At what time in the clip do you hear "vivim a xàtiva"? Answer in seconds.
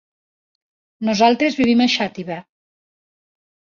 1.61-2.39